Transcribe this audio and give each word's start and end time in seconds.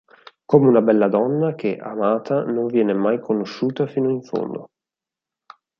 Come 0.47 0.67
una 0.67 0.81
bella 0.81 1.07
donna, 1.07 1.53
che, 1.53 1.75
amata, 1.77 2.41
non 2.43 2.65
viene 2.65 2.91
mai 2.95 3.19
conosciuta 3.19 3.85
fino 3.85 4.09
in 4.09 4.23
fondo. 4.23 4.71